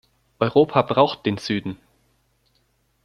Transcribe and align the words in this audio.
Europa 0.39 0.81
braucht 0.81 1.27
den 1.27 1.37
Süden. 1.37 1.77